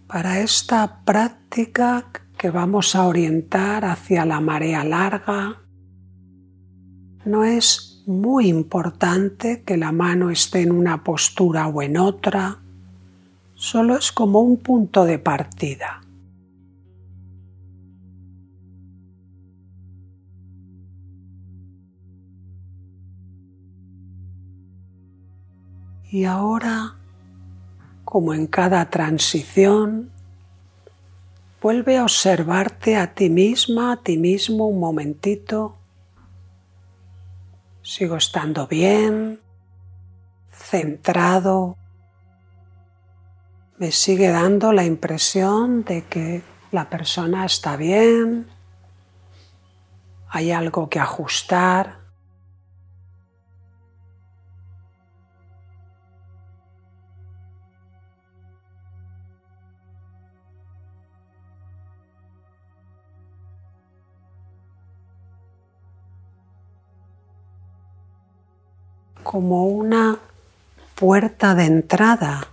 Para 0.08 0.42
esta 0.42 1.04
práctica 1.06 2.12
que 2.38 2.50
vamos 2.50 2.94
a 2.96 3.08
orientar 3.08 3.86
hacia 3.86 4.26
la 4.26 4.42
marea 4.42 4.84
larga, 4.84 5.62
no 7.26 7.46
es 7.46 8.04
muy 8.06 8.48
importante 8.48 9.64
que 9.64 9.78
la 9.78 9.92
mano 9.92 10.30
esté 10.30 10.62
en 10.62 10.72
una 10.72 11.04
postura 11.04 11.68
o 11.68 11.82
en 11.82 11.98
otra, 11.98 12.62
solo 13.58 13.98
es 13.98 14.12
como 14.12 14.40
un 14.40 14.58
punto 14.58 15.04
de 15.04 15.18
partida. 15.20 16.02
Y 26.10 26.24
ahora, 26.24 26.96
como 28.06 28.34
en 28.34 28.48
cada 28.48 28.90
transición, 28.90 30.12
vuelve 31.62 31.98
a 31.98 32.04
observarte 32.04 32.96
a 32.96 33.14
ti 33.14 33.30
misma, 33.30 33.94
a 33.94 33.98
ti 33.98 34.18
mismo 34.18 34.68
un 34.68 34.80
momentito. 34.80 35.76
Sigo 37.82 38.16
estando 38.16 38.68
bien, 38.68 39.42
centrado, 40.52 41.76
me 43.78 43.92
sigue 43.92 44.30
dando 44.30 44.74
la 44.74 44.86
impresión 44.86 45.84
de 45.84 46.04
que 46.04 46.42
la 46.72 46.90
persona 46.90 47.46
está 47.46 47.78
bien, 47.78 48.48
hay 50.30 50.52
algo 50.52 50.90
que 50.90 51.00
ajustar. 51.00 52.06
como 69.24 69.66
una 69.66 70.20
puerta 70.96 71.54
de 71.54 71.66
entrada 71.66 72.48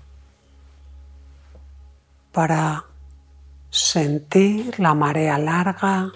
para 2.35 2.85
sentir 3.71 4.79
la 4.81 4.93
marea 4.93 5.39
larga. 5.39 6.13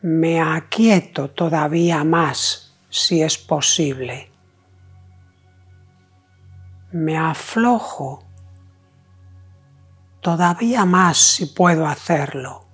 Me 0.00 0.40
aquieto 0.40 1.30
todavía 1.30 2.02
más 2.04 2.74
si 2.88 3.22
es 3.22 3.36
posible. 3.36 4.32
Me 6.90 7.18
aflojo 7.18 8.24
todavía 10.20 10.86
más 10.86 11.18
si 11.18 11.46
puedo 11.46 11.86
hacerlo, 11.86 12.64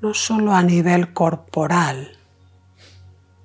no 0.00 0.14
solo 0.14 0.54
a 0.54 0.62
nivel 0.62 1.12
corporal, 1.12 2.16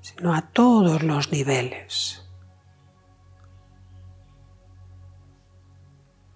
sino 0.01 0.35
a 0.35 0.41
todos 0.41 1.01
los 1.01 1.31
niveles. 1.31 2.24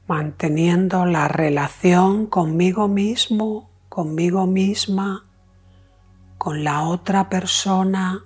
Manteniendo 0.09 1.05
la 1.05 1.27
relación 1.27 2.25
conmigo 2.25 2.87
mismo, 2.87 3.69
conmigo 3.89 4.47
misma, 4.47 5.29
con 6.39 6.63
la 6.63 6.81
otra 6.81 7.29
persona, 7.29 8.25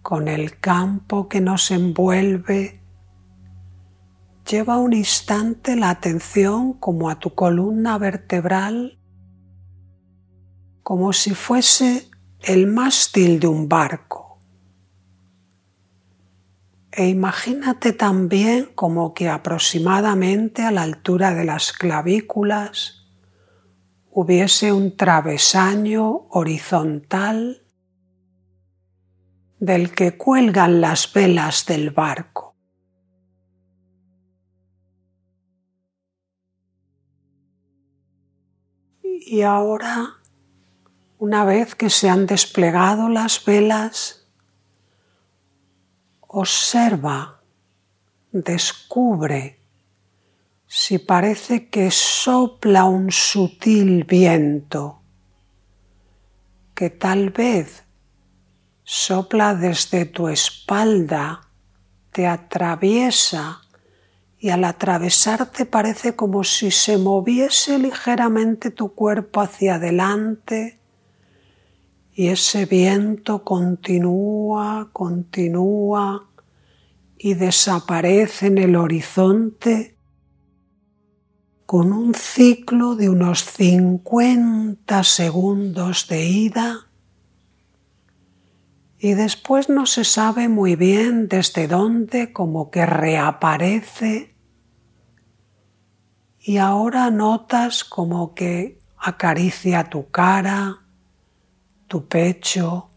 con 0.00 0.28
el 0.28 0.58
campo 0.58 1.28
que 1.28 1.42
nos 1.42 1.70
envuelve. 1.70 2.80
Lleva 4.48 4.78
un 4.78 4.94
instante 4.94 5.76
la 5.76 5.90
atención 5.90 6.72
como 6.72 7.10
a 7.10 7.18
tu 7.18 7.34
columna 7.34 7.98
vertebral, 7.98 8.98
como 10.82 11.12
si 11.12 11.34
fuese 11.34 12.08
el 12.40 12.66
mástil 12.66 13.40
de 13.40 13.46
un 13.46 13.68
barco 13.68 14.19
e 17.00 17.08
imagínate 17.08 17.94
también 17.94 18.66
como 18.74 19.14
que 19.14 19.30
aproximadamente 19.30 20.64
a 20.64 20.70
la 20.70 20.82
altura 20.82 21.32
de 21.32 21.46
las 21.46 21.72
clavículas 21.72 23.06
hubiese 24.10 24.70
un 24.70 24.98
travesaño 24.98 26.26
horizontal 26.28 27.66
del 29.58 29.92
que 29.92 30.18
cuelgan 30.18 30.82
las 30.82 31.10
velas 31.10 31.64
del 31.64 31.88
barco. 31.88 32.54
Y 39.02 39.40
ahora, 39.40 40.18
una 41.16 41.46
vez 41.46 41.74
que 41.74 41.88
se 41.88 42.10
han 42.10 42.26
desplegado 42.26 43.08
las 43.08 43.42
velas, 43.42 44.19
Observa, 46.32 47.40
descubre 48.30 49.58
si 50.64 51.00
parece 51.00 51.68
que 51.68 51.90
sopla 51.90 52.84
un 52.84 53.10
sutil 53.10 54.04
viento 54.04 55.02
que 56.72 56.88
tal 56.88 57.30
vez 57.30 57.82
sopla 58.84 59.56
desde 59.56 60.04
tu 60.04 60.28
espalda, 60.28 61.48
te 62.12 62.28
atraviesa 62.28 63.62
y 64.38 64.50
al 64.50 64.62
atravesarte 64.62 65.66
parece 65.66 66.14
como 66.14 66.44
si 66.44 66.70
se 66.70 66.96
moviese 66.96 67.80
ligeramente 67.80 68.70
tu 68.70 68.94
cuerpo 68.94 69.40
hacia 69.40 69.74
adelante 69.74 70.79
y 72.20 72.28
ese 72.28 72.66
viento 72.66 73.44
continúa, 73.44 74.90
continúa 74.92 76.28
y 77.16 77.32
desaparece 77.32 78.48
en 78.48 78.58
el 78.58 78.76
horizonte 78.76 79.96
con 81.64 81.94
un 81.94 82.12
ciclo 82.12 82.94
de 82.94 83.08
unos 83.08 83.42
50 83.44 85.02
segundos 85.02 86.08
de 86.08 86.26
ida. 86.26 86.90
Y 88.98 89.14
después 89.14 89.70
no 89.70 89.86
se 89.86 90.04
sabe 90.04 90.50
muy 90.50 90.76
bien 90.76 91.26
desde 91.26 91.68
dónde 91.68 92.34
como 92.34 92.70
que 92.70 92.84
reaparece. 92.84 94.36
Y 96.38 96.58
ahora 96.58 97.10
notas 97.10 97.82
como 97.82 98.34
que 98.34 98.78
acaricia 98.98 99.88
tu 99.88 100.10
cara, 100.10 100.82
tu 101.90 102.06
pecho 102.06 102.88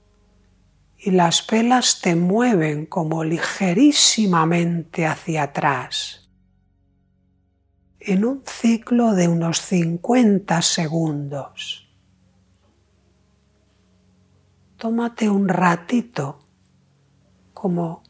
y 1.00 1.10
las 1.10 1.48
velas 1.48 2.00
te 2.00 2.16
mueven 2.16 2.86
como 2.86 3.24
ligerísimamente 3.24 5.08
hacia 5.08 5.42
atrás 5.44 6.30
en 8.00 8.24
un 8.24 8.44
ciclo 8.46 9.14
de 9.14 9.28
unos 9.28 9.60
50 9.62 10.62
segundos. 10.62 11.90
tómate 14.78 15.28
un 15.28 15.48
ratito, 15.48 16.40
como 17.54 18.04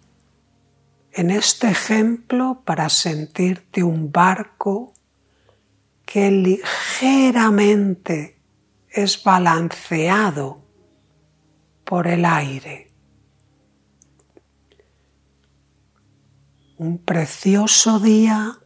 en 1.13 1.30
este 1.30 1.69
ejemplo, 1.69 2.62
para 2.65 2.89
sentirte 2.89 3.84
un 3.84 4.12
barco 4.12 4.93
que 6.06 6.30
ligeramente 6.30 8.41
es 8.89 9.24
balanceado 9.24 10.62
por 11.93 12.08
el 12.08 12.25
aire. 12.25 12.91
Un 16.79 16.97
precioso 16.97 17.99
día 17.99 18.58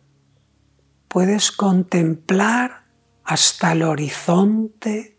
puedes 1.10 1.52
contemplar 1.52 2.86
hasta 3.26 3.74
el 3.74 3.84
horizonte. 3.84 5.18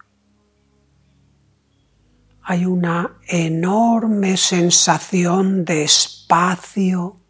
Hay 2.40 2.64
una 2.64 3.18
enorme 3.26 4.38
sensación 4.38 5.66
de 5.66 5.84
espacio. 5.84 7.20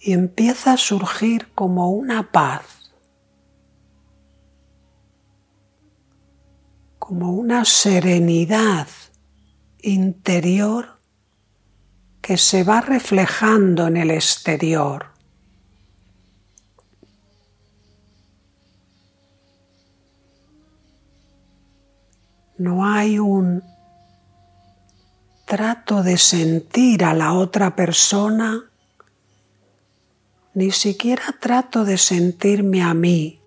Y 0.00 0.14
empieza 0.14 0.72
a 0.72 0.76
surgir 0.76 1.52
como 1.54 1.90
una 1.92 2.32
paz, 2.32 2.81
como 7.12 7.32
una 7.32 7.66
serenidad 7.66 8.88
interior 9.82 10.98
que 12.22 12.38
se 12.38 12.64
va 12.64 12.80
reflejando 12.80 13.86
en 13.86 13.98
el 13.98 14.10
exterior. 14.10 15.12
no 22.56 22.86
hay 22.86 23.18
un 23.18 23.62
trato 25.44 26.02
de 26.02 26.16
sentir 26.16 27.04
a 27.04 27.12
la 27.12 27.34
otra 27.34 27.76
persona, 27.76 28.70
ni 30.54 30.70
siquiera 30.70 31.24
trato 31.38 31.84
de 31.84 31.98
sentirme 31.98 32.82
a 32.82 32.94
mí, 32.94 33.41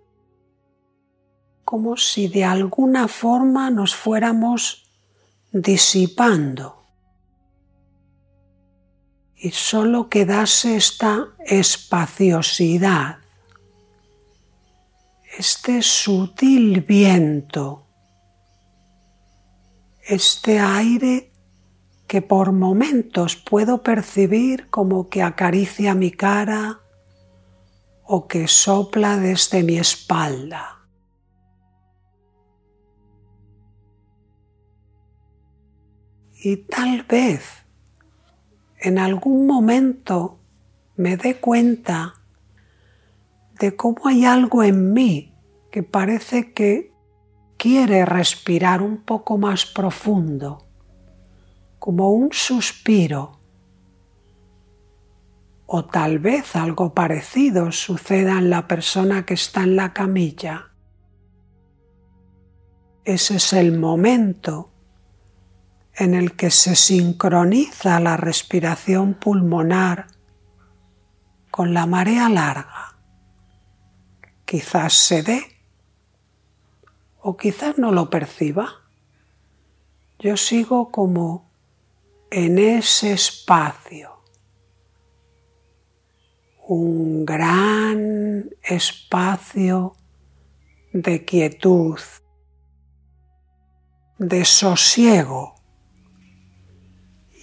como 1.65 1.97
si 1.97 2.27
de 2.27 2.45
alguna 2.45 3.07
forma 3.07 3.69
nos 3.69 3.95
fuéramos 3.95 4.89
disipando 5.51 6.83
y 9.35 9.51
solo 9.51 10.07
quedase 10.07 10.77
esta 10.77 11.27
espaciosidad, 11.45 13.17
este 15.37 15.81
sutil 15.81 16.81
viento 16.81 17.85
este 20.05 20.59
aire 20.59 21.31
que 22.07 22.21
por 22.21 22.51
momentos 22.51 23.35
puedo 23.35 23.81
percibir 23.81 24.69
como 24.69 25.09
que 25.09 25.23
acaricia 25.23 25.95
mi 25.95 26.11
cara 26.11 26.79
o 28.03 28.27
que 28.27 28.47
sopla 28.47 29.17
desde 29.17 29.63
mi 29.63 29.77
espalda. 29.77 30.74
Y 36.45 36.57
tal 36.57 37.01
vez 37.09 37.65
en 38.77 38.99
algún 38.99 39.47
momento 39.47 40.37
me 40.95 41.17
dé 41.17 41.37
cuenta 41.39 42.21
de 43.59 43.75
cómo 43.75 44.05
hay 44.05 44.25
algo 44.25 44.61
en 44.61 44.93
mí 44.93 45.33
que 45.71 45.81
parece 45.81 46.53
que 46.53 46.93
quiere 47.57 48.05
respirar 48.05 48.83
un 48.83 48.97
poco 48.97 49.39
más 49.39 49.65
profundo, 49.65 50.67
como 51.79 52.11
un 52.11 52.29
suspiro, 52.31 53.39
o 55.65 55.85
tal 55.85 56.19
vez 56.19 56.55
algo 56.55 56.93
parecido 56.93 57.71
suceda 57.71 58.37
en 58.37 58.51
la 58.51 58.67
persona 58.67 59.25
que 59.25 59.33
está 59.33 59.63
en 59.63 59.75
la 59.75 59.93
camilla. 59.93 60.69
Ese 63.03 63.37
es 63.37 63.51
el 63.51 63.79
momento 63.79 64.74
en 65.97 66.13
el 66.13 66.35
que 66.35 66.51
se 66.51 66.75
sincroniza 66.75 67.99
la 67.99 68.17
respiración 68.17 69.13
pulmonar 69.13 70.07
con 71.51 71.73
la 71.73 71.85
marea 71.85 72.27
larga. 72.27 72.97
Quizás 74.45 74.93
se 74.93 75.23
dé 75.23 75.41
o 77.21 77.37
quizás 77.37 77.77
no 77.77 77.91
lo 77.91 78.09
perciba. 78.09 78.83
Yo 80.19 80.35
sigo 80.35 80.91
como 80.91 81.49
en 82.29 82.59
ese 82.59 83.13
espacio, 83.13 84.21
un 86.67 87.25
gran 87.25 88.49
espacio 88.63 89.95
de 90.91 91.23
quietud, 91.23 91.99
de 94.17 94.43
sosiego 94.43 95.54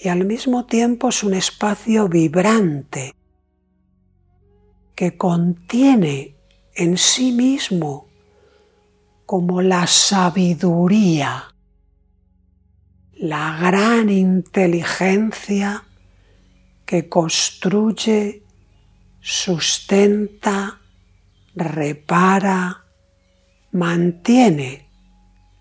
y 0.02 0.08
al 0.08 0.24
mismo 0.24 0.66
tiempo 0.66 1.10
es 1.10 1.22
un 1.22 1.34
espacio 1.34 2.08
vibrante 2.08 3.14
que 4.96 5.16
contiene 5.16 6.34
en 6.74 6.98
sí 6.98 7.30
mismo 7.30 8.08
como 9.26 9.62
la 9.62 9.86
sabiduría, 9.86 11.54
la 13.14 13.58
gran 13.60 14.10
inteligencia 14.10 15.84
que 16.84 17.08
construye, 17.08 18.42
sustenta, 19.20 20.80
repara, 21.54 22.84
mantiene 23.70 24.88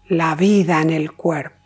la 0.10 0.34
vida 0.34 0.82
en 0.82 0.89
el 0.89 1.12
cuerpo. 1.12 1.61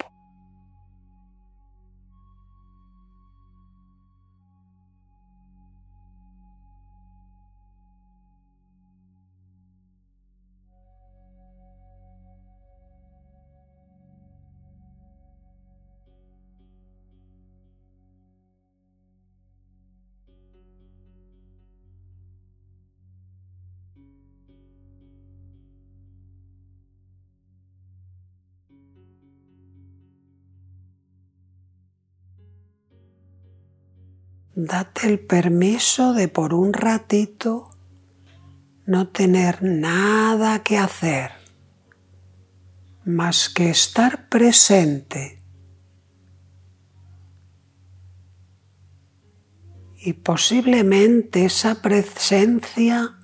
Date 34.56 35.08
el 35.08 35.20
permiso 35.20 36.14
de 36.14 36.30
por 36.30 36.54
un 36.54 36.72
ratito 36.72 37.72
no 38.86 39.10
tener 39.10 39.62
nada 39.62 40.64
que 40.64 40.78
hacer 40.78 41.32
más 43.04 43.50
que 43.50 43.70
estar 43.70 44.30
presente 44.30 45.44
y 49.98 50.14
posiblemente 50.14 51.44
esa 51.46 51.82
presencia 51.82 53.18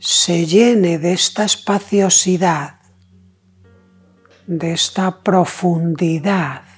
se 0.00 0.46
llene 0.46 0.98
de 0.98 1.12
esta 1.12 1.44
espaciosidad, 1.44 2.80
de 4.48 4.72
esta 4.72 5.22
profundidad 5.22 6.71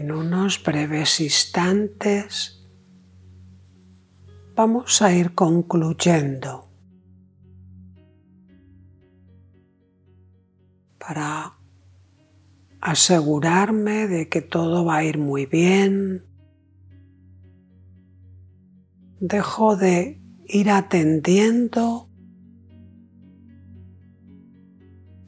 En 0.00 0.12
unos 0.12 0.64
breves 0.64 1.20
instantes 1.20 2.66
vamos 4.56 5.02
a 5.02 5.12
ir 5.12 5.34
concluyendo 5.34 6.70
para 10.98 11.52
asegurarme 12.80 14.08
de 14.08 14.30
que 14.30 14.40
todo 14.40 14.86
va 14.86 14.96
a 14.96 15.04
ir 15.04 15.18
muy 15.18 15.44
bien. 15.44 16.24
Dejo 19.20 19.76
de 19.76 20.18
ir 20.46 20.70
atendiendo 20.70 22.08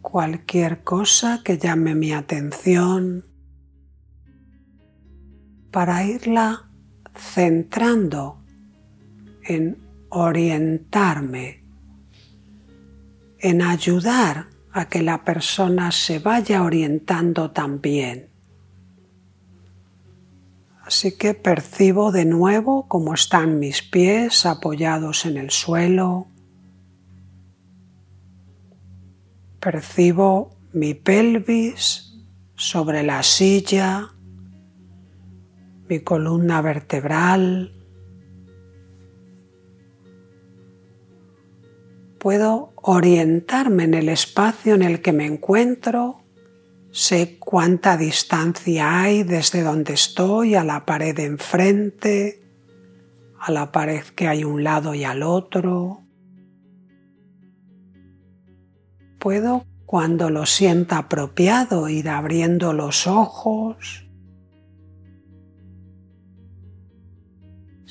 cualquier 0.01 0.83
cosa 0.83 1.43
que 1.45 1.59
llame 1.59 1.95
mi 1.95 2.15
atención 2.15 3.32
para 5.73 6.05
irla 6.05 6.69
centrando 7.17 8.39
en 9.43 9.79
orientarme, 10.11 11.65
en 13.39 13.63
ayudar 13.63 14.47
a 14.73 14.89
que 14.89 15.03
la 15.03 15.25
persona 15.25 15.91
se 15.91 16.19
vaya 16.19 16.63
orientando 16.63 17.51
también. 17.51 18.29
Así 20.85 21.13
que 21.13 21.35
percibo 21.35 22.13
de 22.13 22.27
nuevo 22.27 22.87
cómo 22.87 23.15
están 23.15 23.59
mis 23.59 23.83
pies 23.83 24.45
apoyados 24.45 25.25
en 25.25 25.39
el 25.39 25.51
suelo. 25.51 26.27
Percibo 29.59 30.57
mi 30.73 30.93
pelvis 30.95 32.19
sobre 32.57 33.03
la 33.03 33.23
silla 33.23 34.13
mi 35.93 36.01
columna 36.01 36.63
vertebral. 36.63 37.71
Puedo 42.19 42.73
orientarme 42.77 43.85
en 43.85 43.93
el 43.93 44.09
espacio 44.09 44.75
en 44.75 44.83
el 44.83 45.03
que 45.03 45.13
me 45.13 45.27
encuentro, 45.27 46.23
sé 46.93 47.37
cuánta 47.39 47.99
distancia 47.99 49.03
hay 49.03 49.23
desde 49.23 49.63
donde 49.63 49.93
estoy 49.93 50.55
a 50.55 50.65
la 50.65 50.87
pared 50.87 51.15
de 51.15 51.27
enfrente, 51.27 52.43
a 53.39 53.53
la 53.53 53.71
pared 53.71 54.05
que 54.17 54.29
hay 54.29 54.45
un 54.45 54.65
lado 54.65 54.95
y 54.95 55.05
al 55.05 55.23
otro. 55.23 56.05
Puedo, 59.19 59.67
cuando 59.85 60.31
lo 60.31 60.47
sienta 60.47 60.97
apropiado, 60.97 61.91
ir 61.91 62.09
abriendo 62.09 62.73
los 62.73 63.07
ojos 63.07 64.07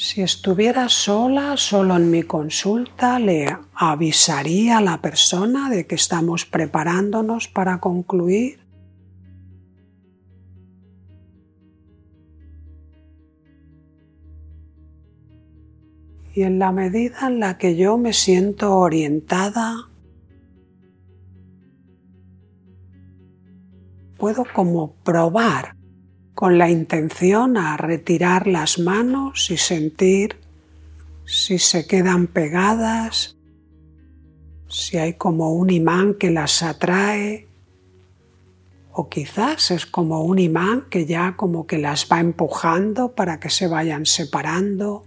Si 0.04 0.24
estuviera 0.24 0.90
sola, 0.90 1.58
solo 1.58 1.96
en 1.96 2.10
mi 2.10 2.24
consulta, 2.24 3.20
le 3.20 3.56
avisaría 3.76 4.80
a 4.80 4.82
la 4.82 5.00
persona 5.00 5.70
de 5.70 5.86
que 5.86 5.94
estamos 5.94 6.44
preparándonos 6.44 7.48
para 7.48 7.80
concluir. 7.80 8.66
Y 16.34 16.42
en 16.42 16.58
la 16.58 16.72
medida 16.72 17.28
en 17.28 17.40
la 17.40 17.60
que 17.60 17.76
yo 17.76 18.00
me 18.00 18.14
siento 18.14 18.76
orientada, 18.76 19.88
puedo 24.18 24.46
como 24.52 24.96
probar 25.04 25.76
con 26.34 26.58
la 26.58 26.70
intención 26.70 27.58
a 27.58 27.78
retirar 27.78 28.48
las 28.48 28.80
manos 28.80 29.52
y 29.52 29.58
sentir 29.58 30.38
si 31.26 31.60
se 31.60 31.86
quedan 31.88 32.28
pegadas, 32.28 33.38
si 34.68 34.98
hay 34.98 35.14
como 35.14 35.54
un 35.54 35.70
imán 35.70 36.16
que 36.16 36.32
las 36.32 36.64
atrae 36.64 37.48
o 38.94 39.10
quizás 39.10 39.72
es 39.72 39.86
como 39.86 40.24
un 40.24 40.40
imán 40.40 40.88
que 40.90 41.06
ya 41.06 41.36
como 41.38 41.66
que 41.66 41.78
las 41.78 42.08
va 42.12 42.20
empujando 42.20 43.16
para 43.16 43.40
que 43.40 43.50
se 43.50 43.68
vayan 43.68 44.06
separando. 44.06 45.06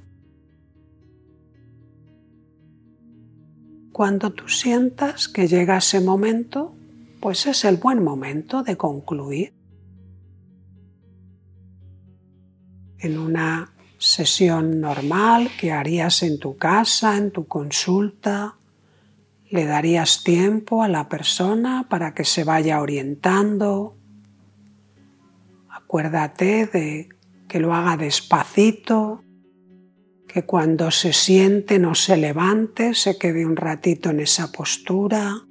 Cuando 3.93 4.33
tú 4.33 4.49
sientas 4.49 5.29
que 5.29 5.47
llega 5.47 5.77
ese 5.77 6.01
momento, 6.01 6.75
pues 7.21 7.47
es 7.47 7.65
el 7.65 7.77
buen 7.77 8.03
momento 8.03 8.63
de 8.63 8.77
concluir. 8.77 9.55
En 12.99 13.19
una 13.19 13.73
sesión 13.99 14.81
normal 14.81 15.51
que 15.59 15.73
harías 15.73 16.23
en 16.23 16.39
tu 16.39 16.57
casa, 16.57 17.17
en 17.17 17.31
tu 17.31 17.47
consulta, 17.47 18.57
le 19.51 19.65
darías 19.65 20.25
tiempo 20.25 20.83
a 20.83 20.89
la 20.89 21.09
persona 21.09 21.87
para 21.89 22.13
que 22.13 22.25
se 22.25 22.45
vaya 22.45 22.81
orientando. 22.81 23.97
Acuérdate 25.71 26.67
de 26.67 27.09
que 27.49 27.61
lo 27.61 27.73
haga 27.73 27.97
despacito, 27.97 29.23
que 30.27 30.45
cuando 30.45 30.91
se 30.91 31.13
siente 31.13 31.79
no 31.79 31.95
se 31.95 32.17
levante, 32.17 32.95
se 32.95 33.17
quede 33.17 33.47
un 33.47 33.57
ratito 33.57 34.11
en 34.11 34.21
esa 34.21 34.51
postura. 34.51 35.47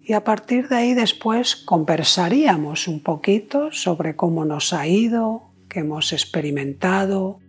Y 0.00 0.14
a 0.14 0.24
partir 0.24 0.68
de 0.68 0.76
ahí 0.76 0.94
después 0.94 1.56
conversaríamos 1.56 2.88
un 2.88 3.02
poquito 3.02 3.70
sobre 3.70 4.16
cómo 4.16 4.44
nos 4.44 4.72
ha 4.72 4.86
ido, 4.86 5.53
hemos 5.80 6.12
experimentado. 6.12 7.40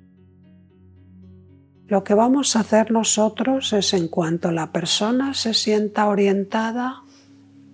Lo 1.88 2.04
que 2.04 2.14
vamos 2.14 2.56
a 2.56 2.62
hacer 2.62 2.92
nosotros 2.92 3.74
es 3.74 3.94
en 3.94 4.08
cuanto 4.08 4.52
la 4.52 4.72
persona 4.72 5.34
se 5.34 5.54
sienta 5.54 6.08
orientada, 6.08 7.04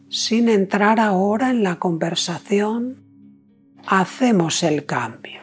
sin 0.09 0.49
entrar 0.49 0.99
ahora 0.99 1.49
en 1.49 1.63
la 1.63 1.79
conversación, 1.79 3.03
hacemos 3.87 4.63
el 4.63 4.85
cambio. 4.85 5.40